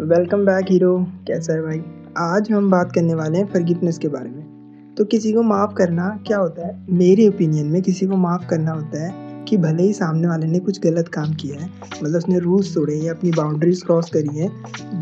[0.00, 1.82] Welcome back hero कैसा है भाई?
[2.18, 6.24] आज हम बात करने वाले हैं फर्गिवनेस के बारे में। तो किसी को माफ़ करना
[6.26, 6.86] क्या होता है?
[6.90, 10.58] मेरे ओपिनियन में किसी को माफ़ करना होता है कि भले ही सामने वाले ने
[10.58, 11.70] कुछ गलत काम किया है
[12.02, 14.48] मतलब उसने रूल्स तोड़े या अपनी बाउंड्रीज क्रॉस करी है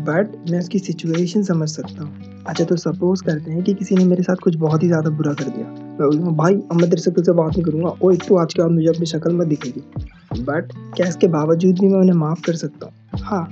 [0.05, 4.05] बट मैं उसकी सिचुएशन समझ सकता हूँ। अच्छा तो सपोज़ करते हैं कि किसी ने
[4.05, 7.01] मेरे साथ कुछ बहुत ही ज़्यादा बुरा कर दिया। मैं बोलूँगा भाई, अब मैं तेरे
[7.01, 9.47] से से बात नहीं करूँगा। ओ एक तो आज के बाद मुझे अपनी शक्ल मत
[9.47, 9.81] दिखेगी।
[10.43, 12.93] बट क्या इसके बावजूद भी मैं उन्हें माफ़ कर सकता हूँ?
[13.29, 13.51] हाँ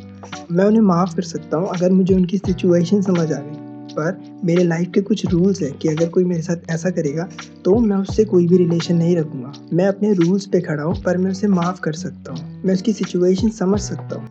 [0.52, 4.64] मैं उन्हें माफ़ कर सकता हूँ अगर मुझे उनकी सिचुएशन समझ आ गई। पर मेरे
[4.64, 7.30] लाइफ के कुछ रूल्स हैं कि अगर कोई मेरे साथ ऐसा करेगा
[7.66, 11.18] तो मैं उससे कोई भी रिलेशन नहीं रखूँगा। मैं अपने रूल्स पे खड़ा हूँ, पर
[11.18, 14.28] मैं उसे माफ़ कर सकता हूँ। मैं उसकी सिचुएशन समझ सकता हूँ।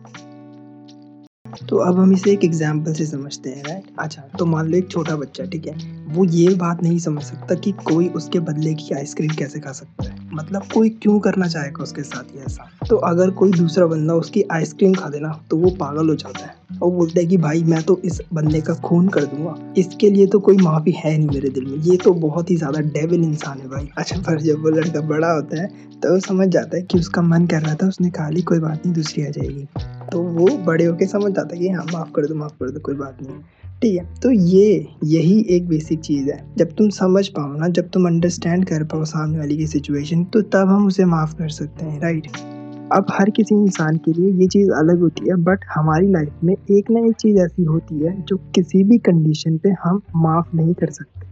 [1.69, 4.89] तो अब हम इसे एक एग्ज़ाम्पल से समझते हैं राइट अच्छा तो मान लो एक
[4.91, 5.75] छोटा बच्चा, ठीक है?
[6.07, 10.03] वो ये बात नहीं समझ सकता कि कोई उसके बदले की आइसक्रीम कैसे खा सकता
[10.03, 12.69] है। मतलब कोई क्यों करना चाहेगा उसके साथ ये ऐसा?
[12.89, 16.55] तो अगर कोई दूसरा बंदा उसकी आइसक्रीम खा देना तो वो पागल हो जाता है
[16.81, 20.27] और बोलता है कि भाई, मैं तो इस बंदे का खून कर दूँगा। इसके लिए
[20.27, 23.59] तो कोई माफ़ी है नहीं मेरे दिल में। ये तो बहुत ही ज़्यादा डेविल इंसान
[23.59, 26.99] है भाई। अच्छा पर जब वो लड़का बड़ा होता है तो समझ जाता है कि
[26.99, 29.67] उसका मन कर रहा था, उसने खा ली, कोई बात नहीं, दूसरी आ जाएगी।
[30.11, 32.79] तो वो बड़े होके समझ जाता है कि हाँ माफ़ कर दो, माफ़ कर दो,
[32.79, 33.39] कोई बात नहीं।
[33.81, 37.89] ठीक है तो ये, यही एक बेसिक चीज़ है। जब तुम समझ पाओ ना, जब
[37.89, 41.85] तुम अंडरस्टैंड कर पाओ सामने वाली की सिचुएशन तो तब हम उसे माफ़ कर सकते
[41.85, 42.27] हैं राइट
[42.93, 46.53] अब हर किसी इंसान के लिए ये चीज़ अलग होती है बट हमारी लाइफ में
[46.53, 50.73] एक ना एक चीज़ ऐसी होती है, जो किसी भी कंडीशन पे हम माफ़ नहीं
[50.73, 51.26] कर सकते।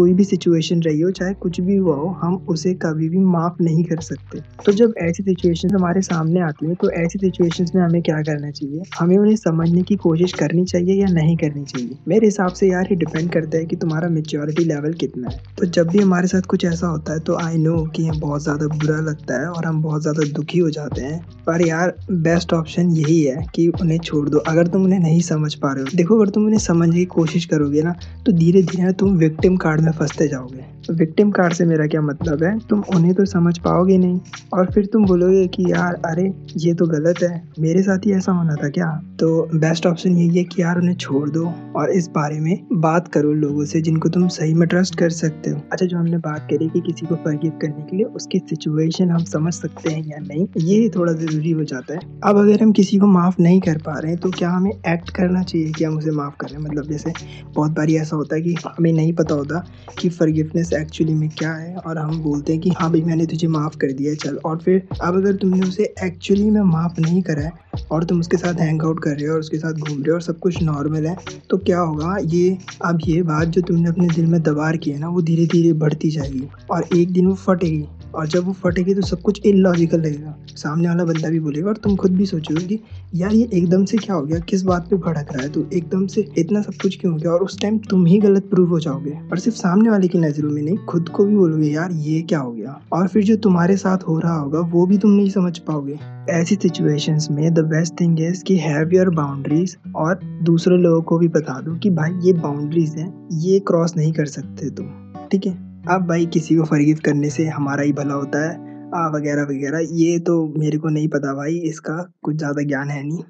[0.00, 3.62] कोई भी सिचुएशन रही हो, चाहे कुछ भी हुआ हो, हम उसे कभी भी माफ़
[3.62, 7.82] नहीं कर सकते। तो जब ऐसी सिचुएशन हमारे सामने आती है तो ऐसी सिचुएशन में
[7.82, 8.82] हमें क्या करना चाहिए?
[8.98, 11.96] हमें उन्हें समझने की कोशिश करनी चाहिए या नहीं करनी चाहिए?
[12.08, 15.66] मेरे हिसाब से यार, ये डिपेंड करता है कि तुम्हारा मेच्योरिटी लेवल कितना है। तो
[15.68, 18.98] जब भी हमारे साथ कुछ ऐसा होता है तो आई नो कि बहुत ज़्यादा बुरा
[19.02, 23.20] लगता है और हम बहुत ज़्यादा दुखी हो जाते हैं। पर यार बेस्ट ऑप्शन यही
[23.22, 26.30] है कि उन्हें छोड़ दो। अगर तुम उन्हें नहीं समझ पा रहे हो, देखो, अगर
[26.30, 27.94] तुम उन्हें समझने की कोशिश करोगे ना
[28.26, 32.42] तो धीरे धीरे तुम विक्टिम कार्ड में फंसते जाओगे। विक्टिम कार्ड से मेरा क्या मतलब
[32.42, 32.58] है?
[32.58, 34.20] तुम उन्हें तो समझ पाओगे नहीं।
[34.52, 38.32] और फिर तुम बोलोगे कि यार, अरे, ये तो गलत है। मेरे साथ ही ऐसा
[38.32, 39.02] होना था क्या?
[39.20, 43.08] तो बेस्ट ऑप्शन यही है कि यार, उन्हें छोड़ दो। और इस बारे में बात
[43.08, 46.40] करो लोगों से जिनको तुम सही में ट्रस्ट कर सकते हो। अच्छा जो हमने बात
[46.40, 50.18] करी कि किसी को फर्गिव करने के लिए उसकी सिचुएशन हम समझ सकते हैं या
[50.18, 53.78] नहीं, ये थोड़ा ज़रूरी हो जाता है। अब अगर हम किसी को माफ़ नहीं कर
[53.78, 56.58] पा रहे हैं तो क्या हमें एक्ट करना चाहिए कि हम उसे माफ़ करें?
[56.58, 57.12] मतलब जैसे
[57.54, 59.66] बहुत बारी ऐसा होता है कि हमें नहीं पता होता
[60.00, 63.46] कि फर्गिवनेस एक्चुअली में क्या है और हम बोलते हैं कि हाँ भाई, मैंने तुझे
[63.46, 67.42] माफ़ कर दिया, चल। और फिर अब अगर तुमने उसे एक्चुअली में माफ़ नहीं करा
[67.42, 67.52] है
[67.90, 70.14] और तुम उसके साथ हैंग आउट कर रहे हो और उसके साथ घूम रहे हो
[70.14, 71.16] और सब कुछ नॉर्मल है
[71.50, 72.16] तो क्या होगा?
[72.24, 75.46] ये, अब ये बात जो तुमने अपने दिल में दबार की है ना, वो धीरे
[75.46, 79.40] धीरे बढ़ती जाएगी और एक दिन वो फटेगी। और जब वो फटेगी तो सब कुछ
[79.46, 82.80] इलॉजिकल लगेगा। सामने वाला बंदा भी बोलेगा और तुम खुद भी सोचोगे कि
[83.14, 84.38] यार ये एकदम से क्या हो गया?
[84.38, 85.48] किस बात पे भड़क रहा है?
[85.48, 87.32] तो एकदम से इतना सब कुछ क्यों हो गया?
[87.32, 90.50] और उस टाइम तुम ही गलत प्रूव हो जाओगे। और सिर्फ़ सामने वाले की नज़रों
[90.50, 92.80] में नहीं, खुद को भी बोलोगे, यार ये क्या हो गया?
[92.92, 95.98] और फिर जो तुम्हारे साथ हो रहा होगा, वो भी तुम नहीं समझ पाओगे।
[96.30, 101.18] ऐसी सिचुएशंस में द बेस्ट थिंग इज़ कि हैव योर बाउंड्रीज और दूसरे लोगों को
[101.18, 104.86] भी बता दो कि भाई ये बाउंड्रीज हैं, ये क्रॉस नहीं कर सकते तुम।
[105.32, 105.69] ठीक है?
[105.80, 108.54] अब भाई किसी को फरगिव करने से हमारा ही भला होता है।
[108.94, 113.02] आ, वगैरह वगैरह। ये तो मेरे को नहीं पता भाई, इसका कुछ ज़्यादा ज्ञान है
[113.02, 113.22] नहीं।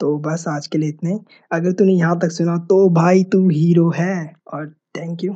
[0.00, 1.18] तो बस आज के लिए इतने।
[1.52, 5.34] अगर तूने यहाँ तक सुना तो भाई तू हीरो है। और थैंक यू